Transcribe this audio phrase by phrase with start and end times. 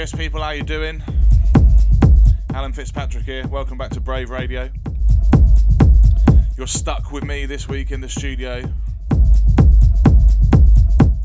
[0.00, 1.02] Yes, people, how you doing?
[2.54, 3.46] Alan Fitzpatrick here.
[3.46, 4.70] Welcome back to Brave Radio.
[6.56, 8.62] You're stuck with me this week in the studio.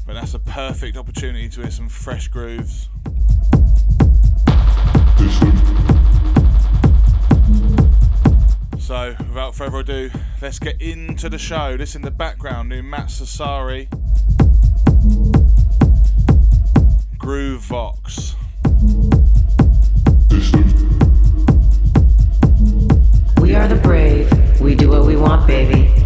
[0.05, 2.89] But that's a perfect opportunity to hear some fresh grooves.
[8.77, 10.11] So, without further ado,
[10.41, 11.77] let's get into the show.
[11.77, 13.87] This in the background, new Matt Sassari,
[17.17, 18.35] Groove Vox.
[23.45, 24.27] We are the brave.
[24.59, 26.04] We do what we want, baby.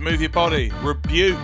[0.00, 1.38] Move Your Body, Rebuke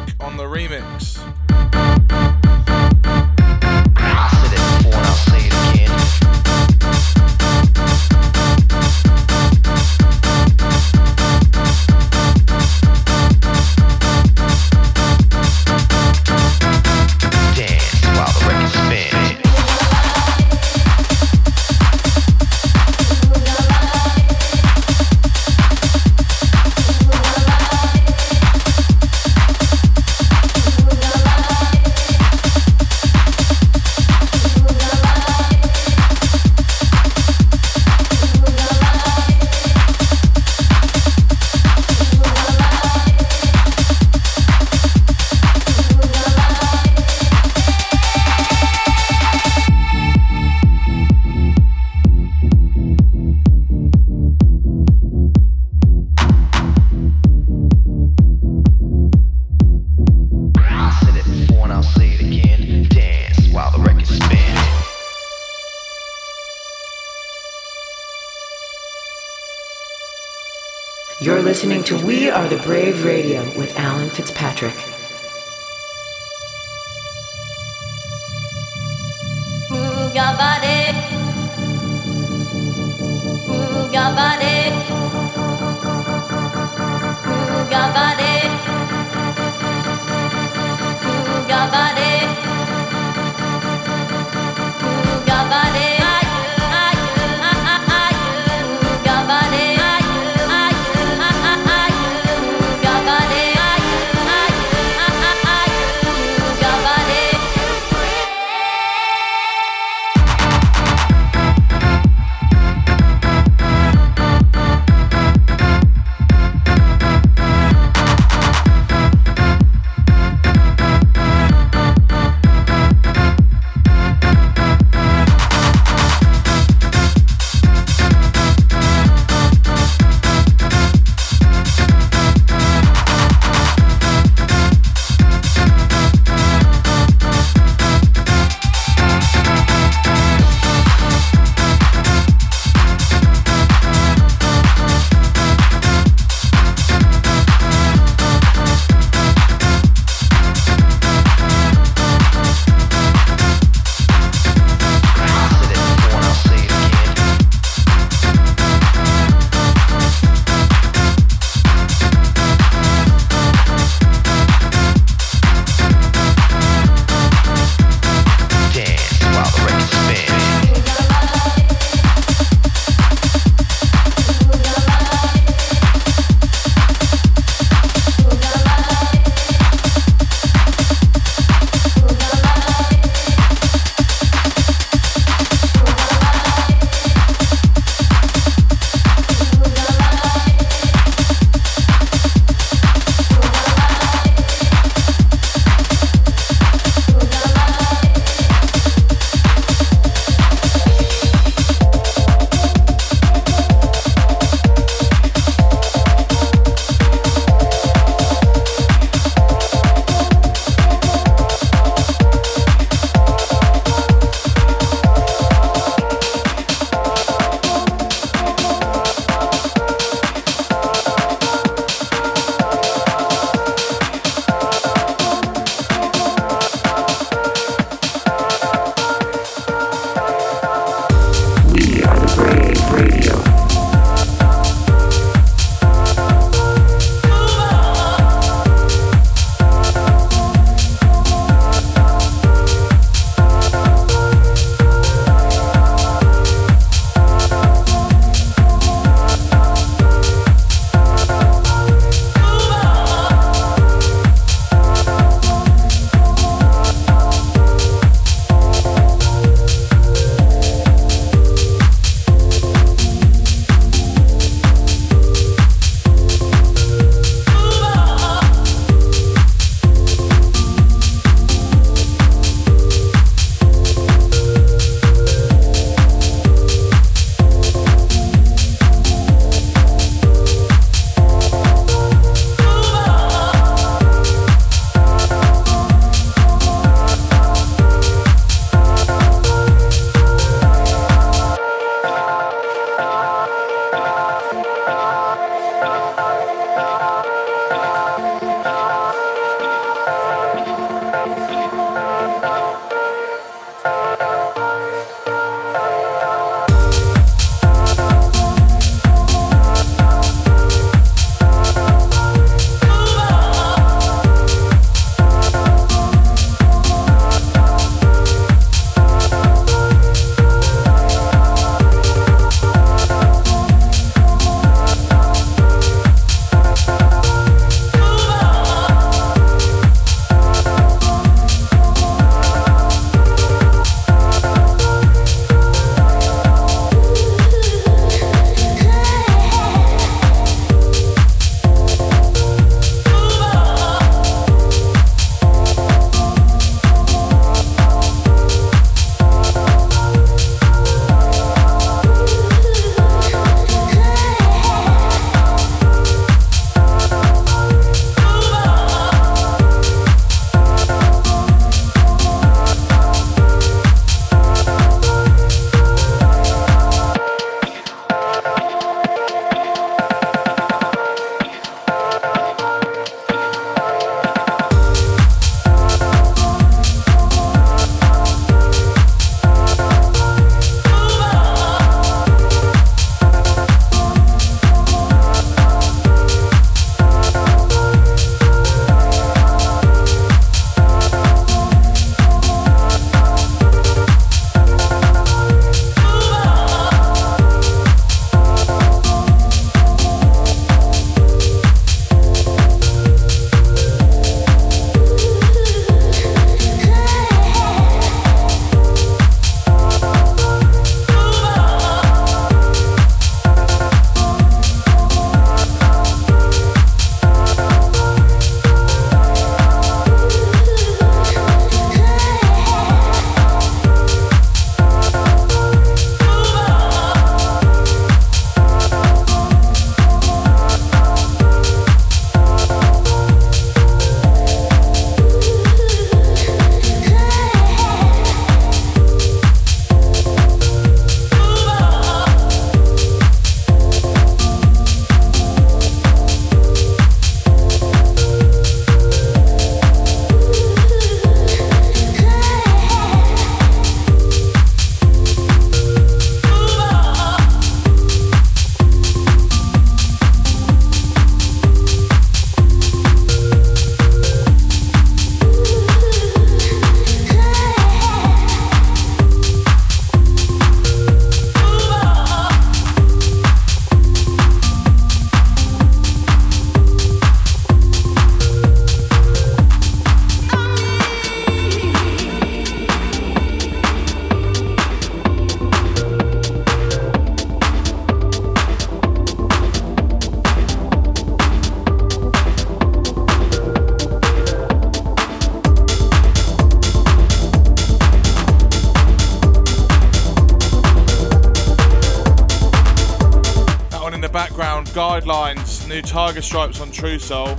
[505.97, 507.57] new Tiger Stripes on Truesoul.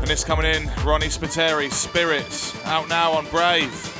[0.00, 3.93] And this coming in, Ronnie Spiteri, Spirits, out now on Brave.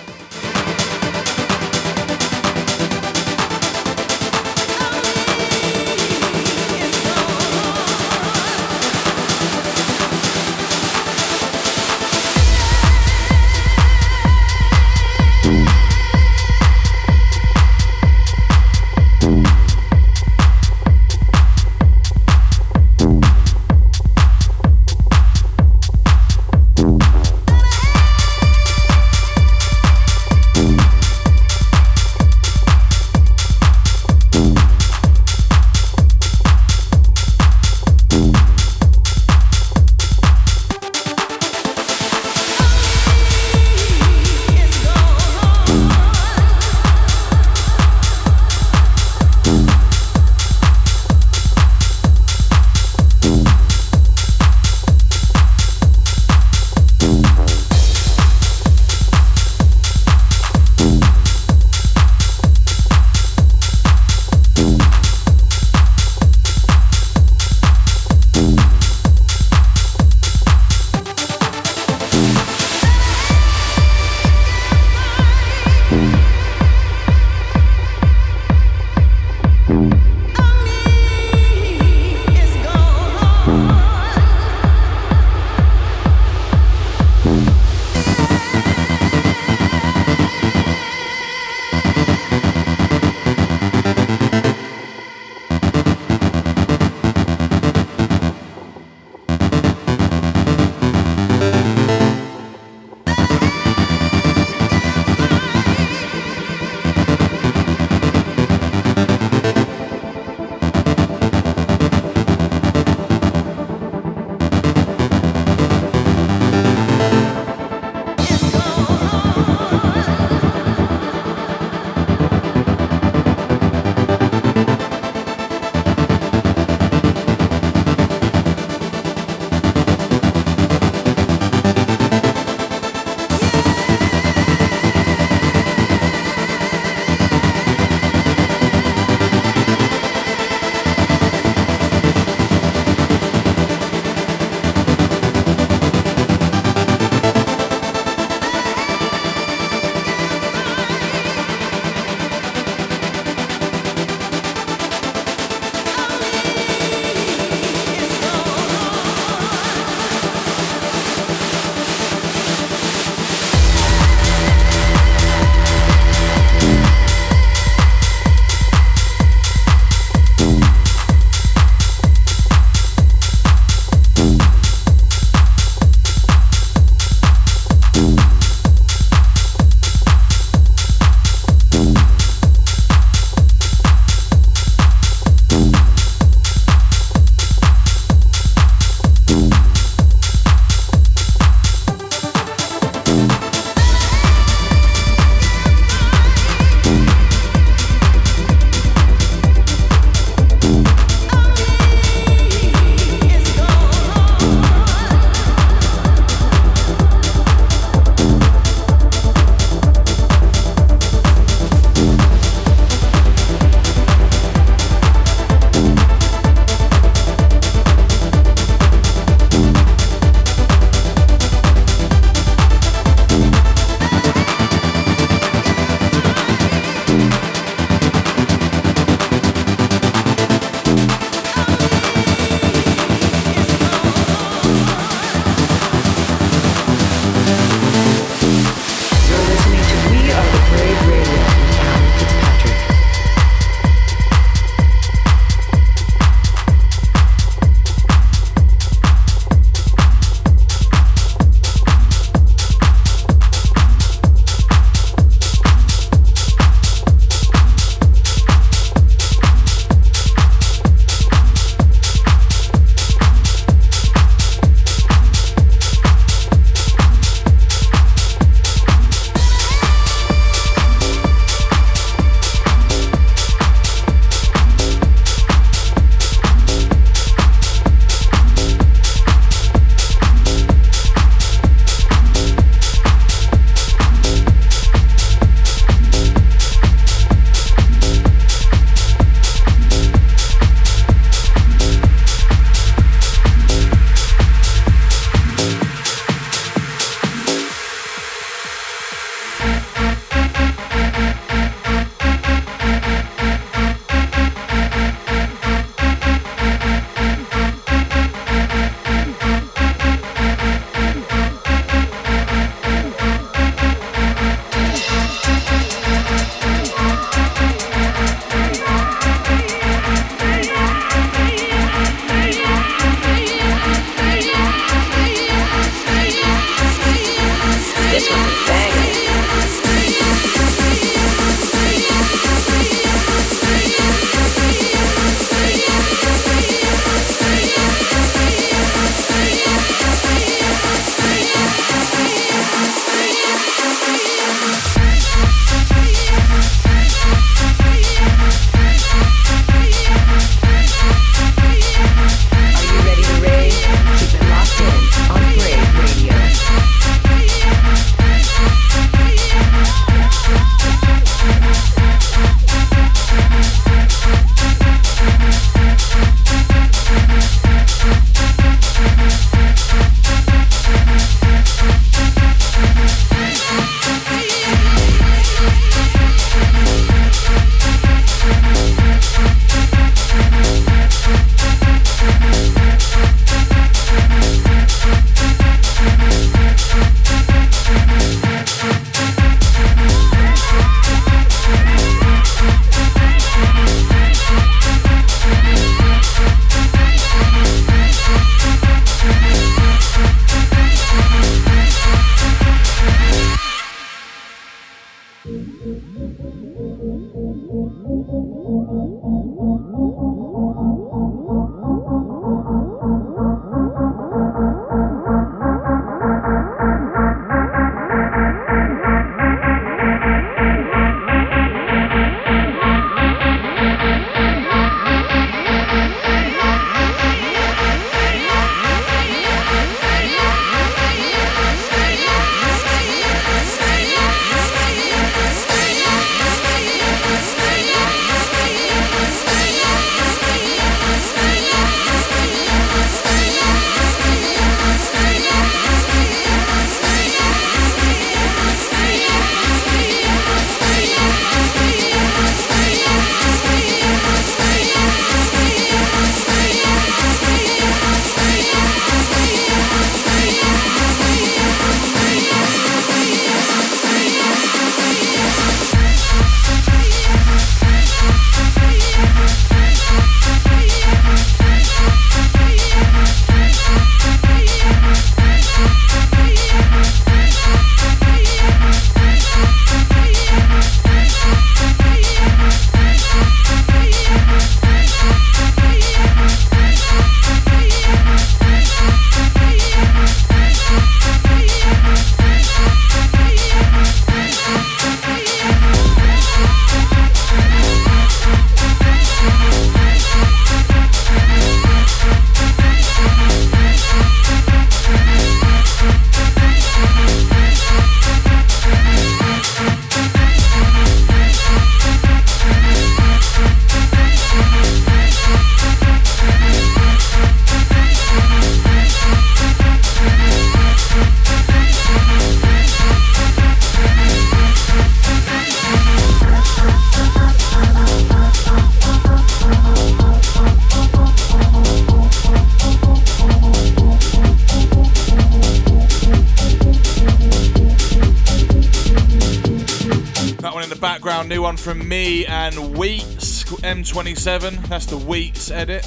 [541.85, 544.88] From me and Wheats M27.
[544.88, 546.03] That's the Wheats edit.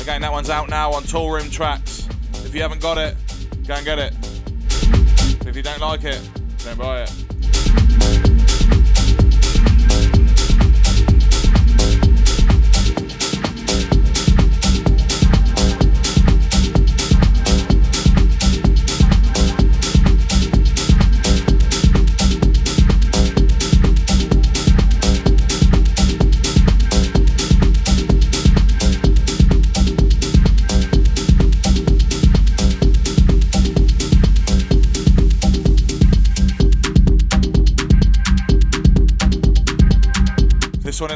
[0.00, 2.08] Again, that one's out now on Toolroom Trax.
[2.44, 3.16] If you haven't got it,
[3.68, 4.14] go and get it.
[5.46, 6.20] If you don't like it,
[6.64, 7.23] don't buy it.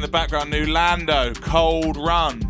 [0.02, 2.47] The background, new Lando, Cold Run.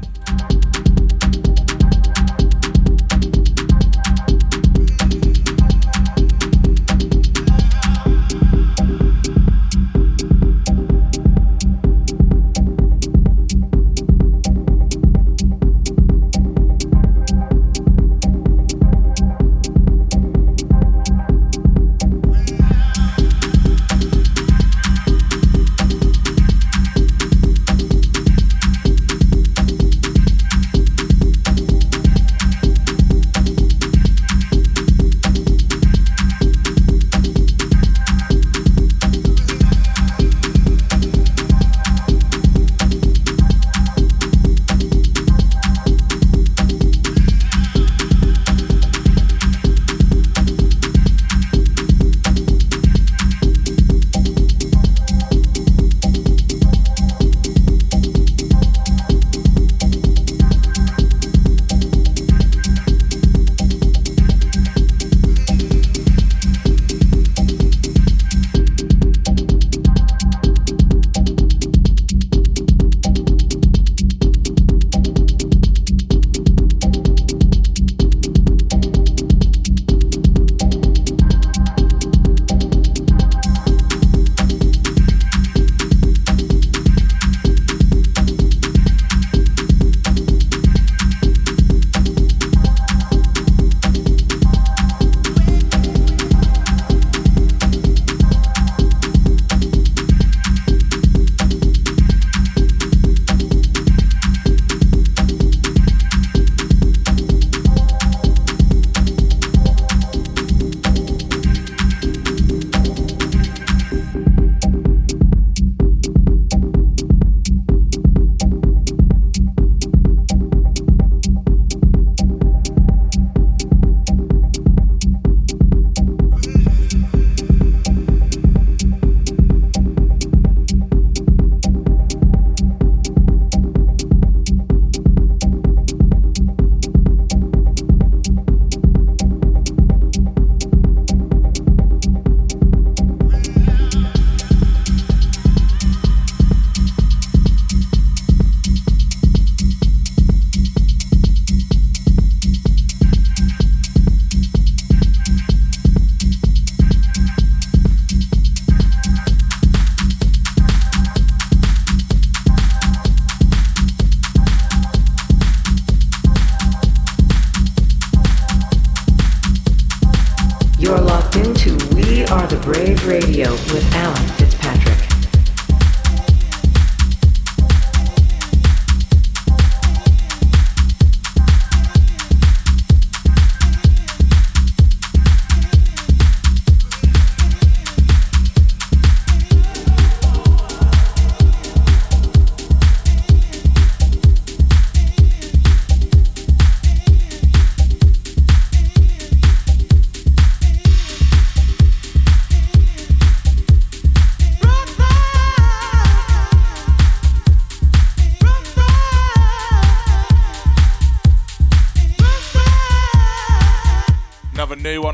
[173.98, 175.08] Alan Fitzpatrick.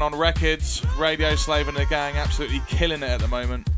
[0.04, 0.84] On records.
[0.98, 3.73] Radio Slave and the gang absolutely killing it at the moment.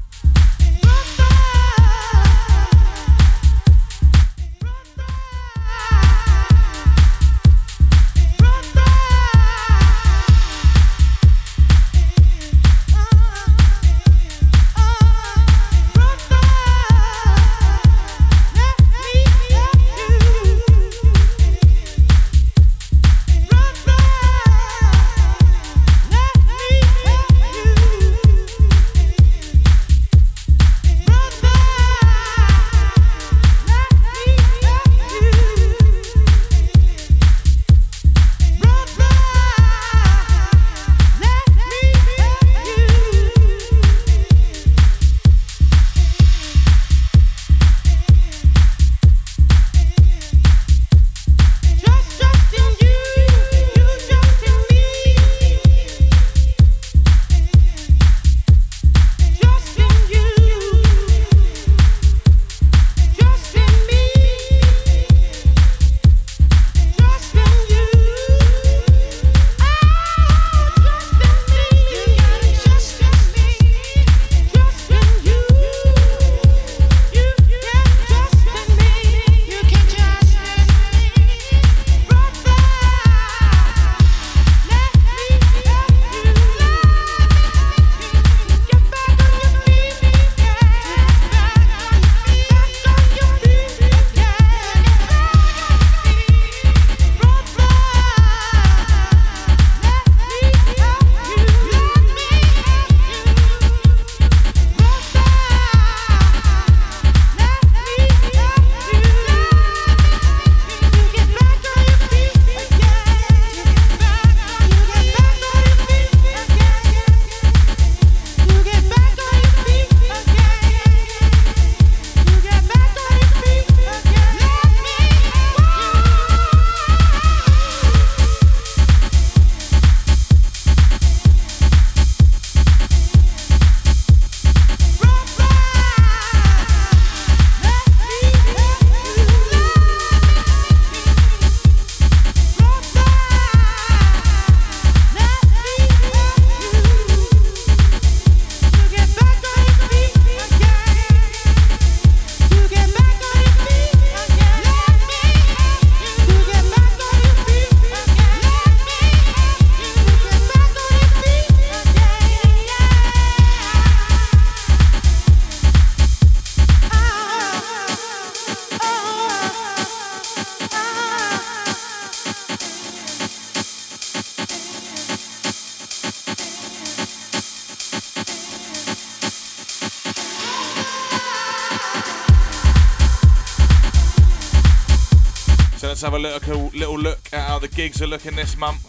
[185.97, 188.83] Let's have a little, little look at how the gigs are looking this month.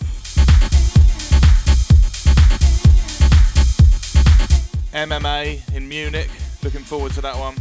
[4.92, 6.30] MMA in Munich,
[6.64, 7.56] looking forward to that one.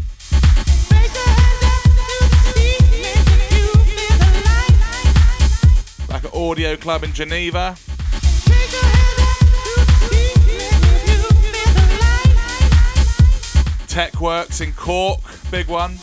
[6.08, 7.76] Back at Audio Club in Geneva.
[13.86, 15.20] Tech Works in Cork,
[15.52, 16.00] big one.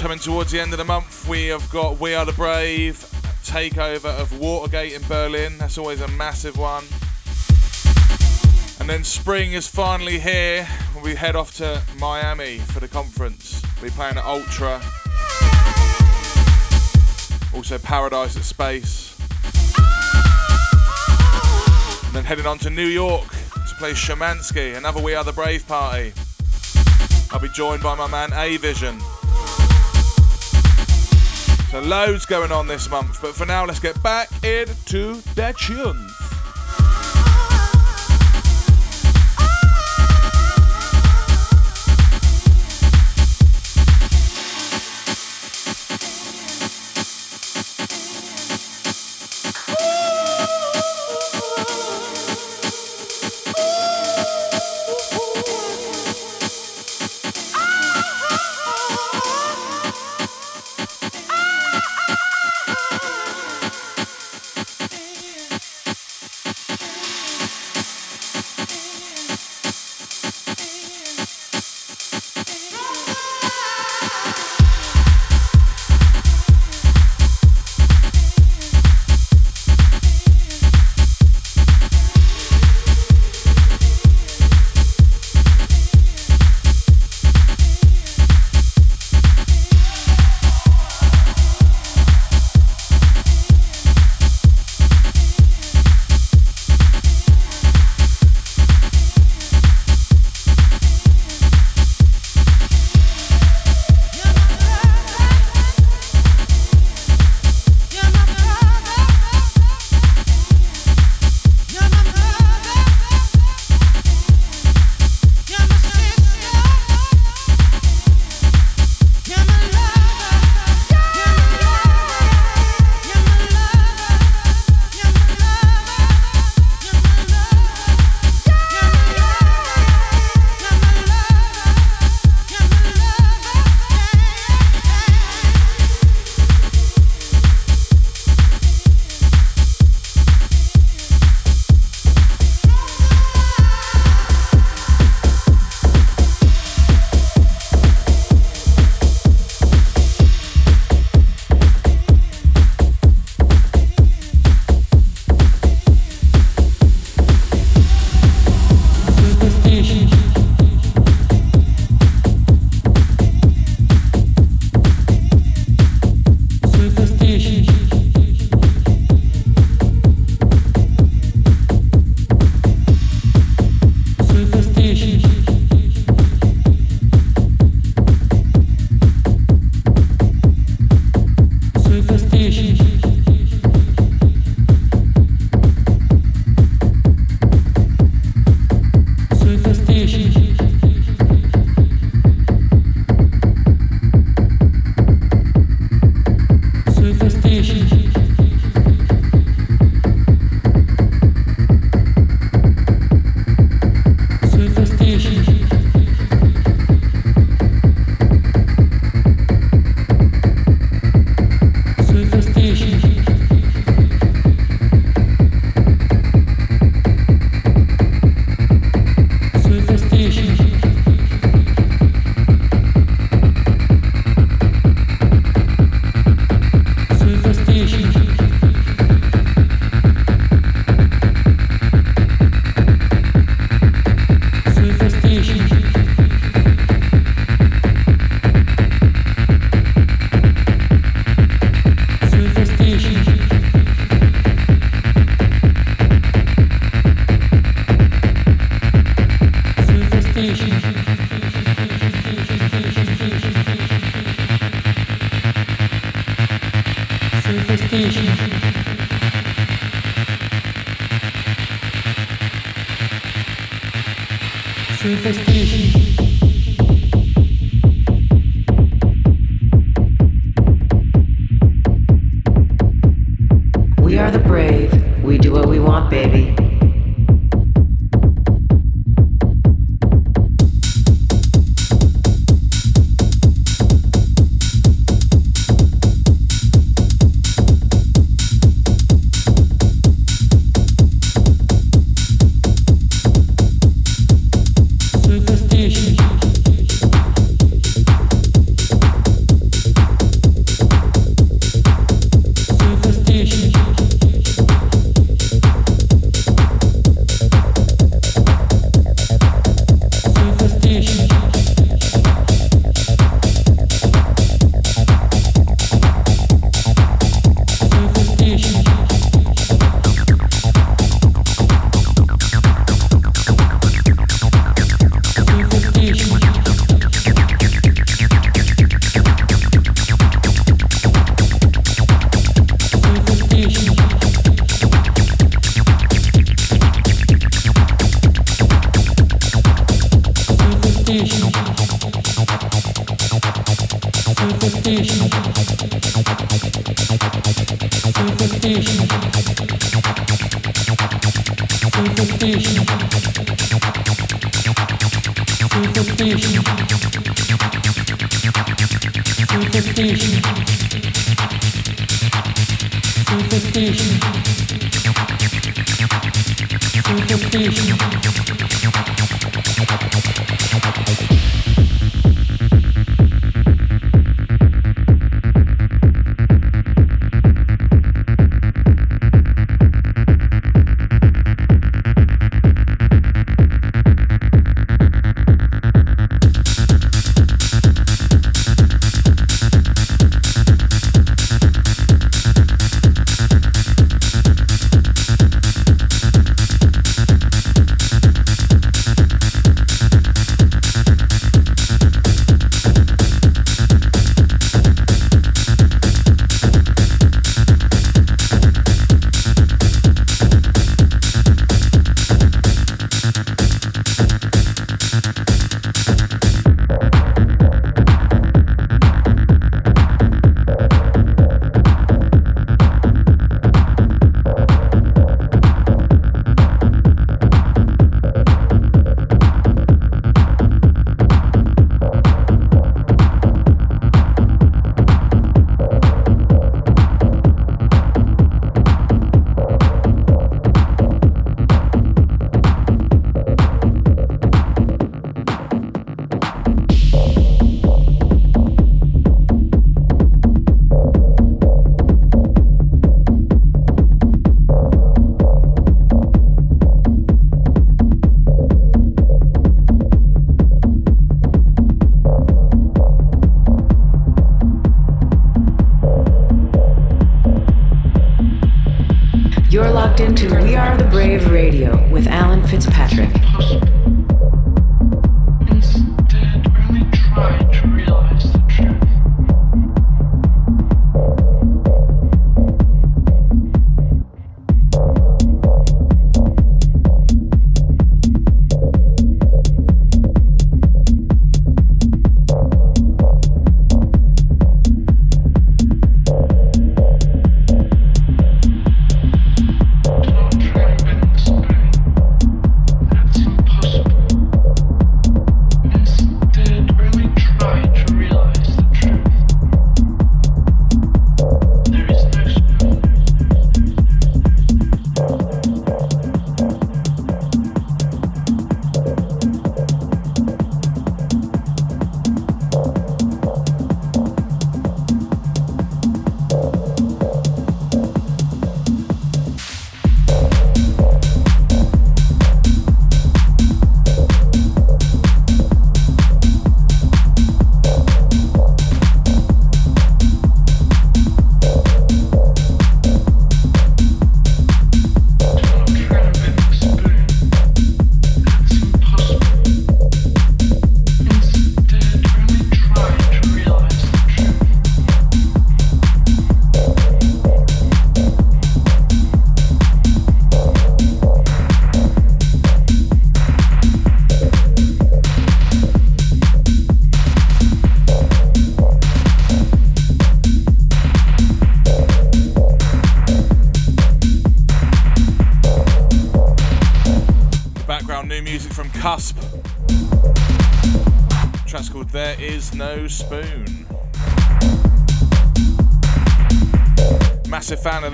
[0.00, 2.96] Coming towards the end of the month, we have got We Are the Brave,
[3.44, 5.58] takeover of Watergate in Berlin.
[5.58, 6.84] That's always a massive one.
[8.80, 10.66] And then spring is finally here.
[11.04, 13.62] We head off to Miami for the conference.
[13.82, 14.80] We're playing at Ultra.
[17.54, 19.20] Also Paradise at Space.
[22.06, 25.68] And then heading on to New York to play Schimanski, another We Are the Brave
[25.68, 26.14] party.
[27.32, 28.98] I'll be joined by my man A Vision.
[31.70, 36.09] So loads going on this month, but for now, let's get back into the tunes.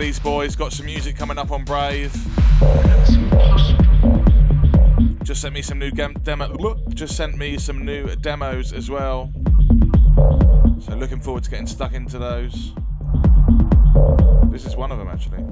[0.07, 0.55] These boys.
[0.55, 2.13] Got some music coming up on Brave.
[5.25, 6.77] Just sent me some new demo.
[6.91, 9.33] Just sent me some new demos as well.
[10.79, 12.73] So looking forward to getting stuck into those.
[14.53, 15.45] This is one of them actually.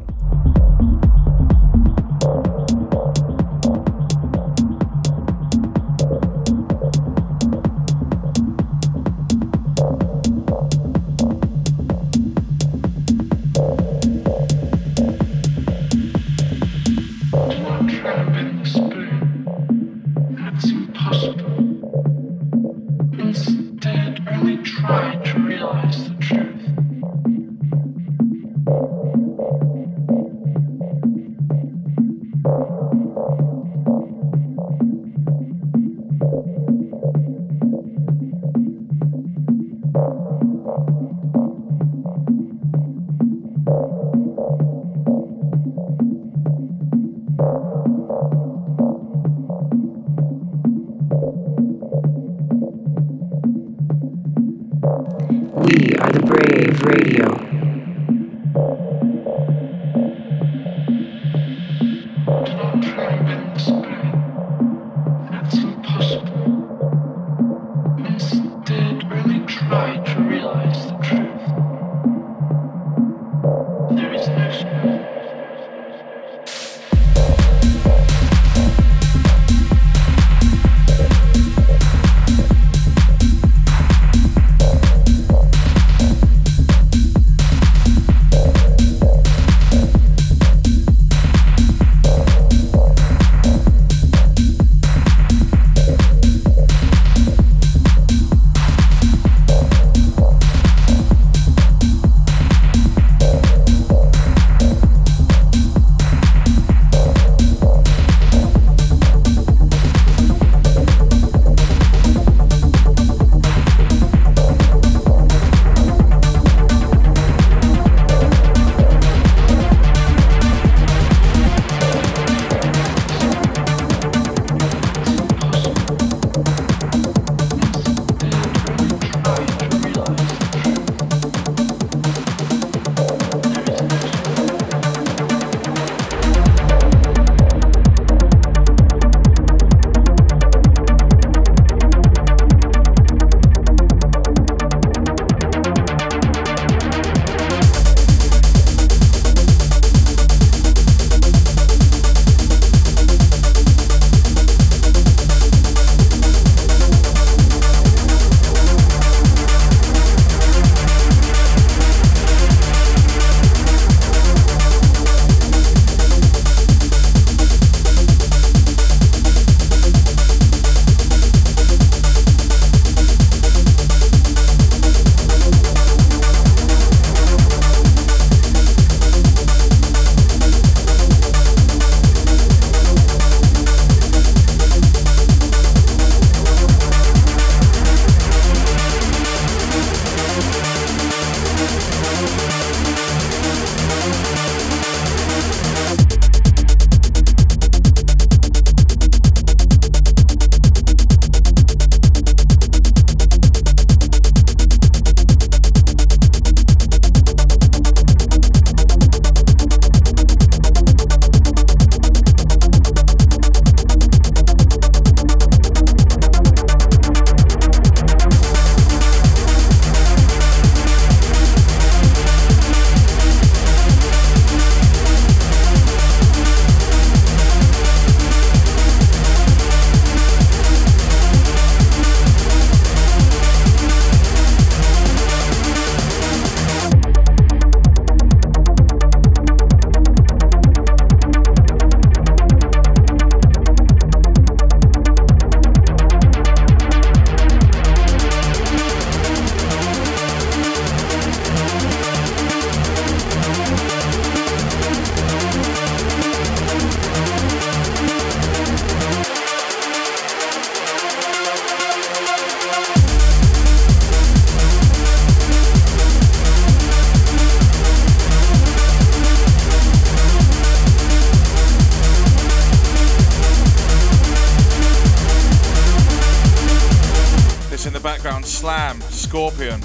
[278.55, 279.81] Slam, Scorpion.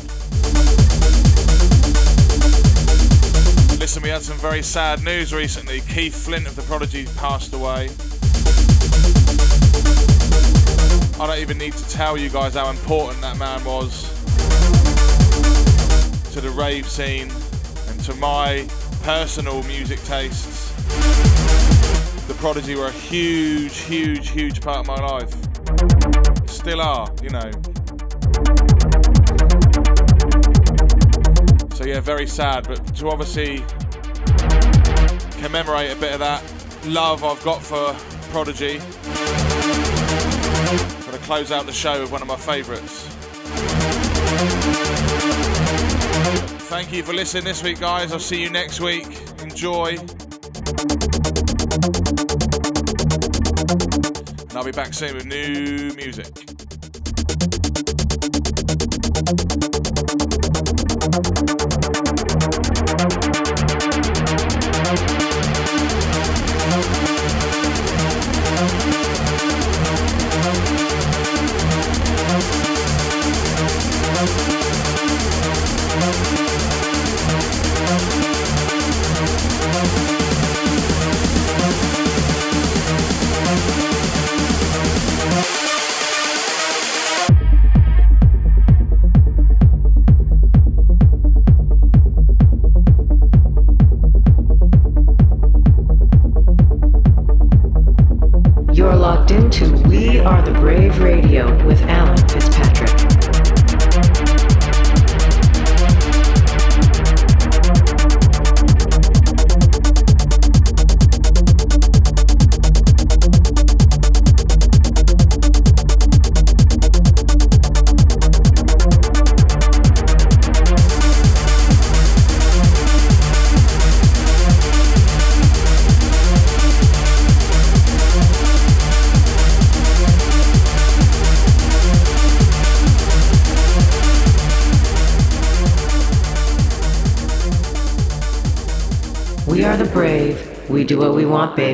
[3.79, 5.81] Listen, we had some very sad news recently.
[5.81, 7.89] Keith Flint of The Prodigy passed away.
[11.19, 14.03] I don't even need to tell you guys how important that man was
[16.31, 17.31] to the rave scene
[17.87, 18.67] and to my
[19.01, 20.71] personal music tastes.
[22.27, 26.47] The Prodigy were a huge, huge, huge part of my life.
[26.47, 27.51] Still are, you know.
[31.89, 33.63] Yeah, very sad, but to obviously
[35.41, 36.43] commemorate a bit of that
[36.85, 37.95] love I've got for
[38.29, 38.91] Prodigy, I'm
[41.05, 43.07] gonna close out the show with one of my favourites.
[46.69, 48.11] Thank you for listening this week, guys.
[48.11, 49.07] I'll see you next week.
[49.41, 49.97] Enjoy.
[54.47, 56.27] And I'll be back soon with new music.
[62.99, 63.48] You're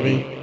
[0.02, 0.35] baby.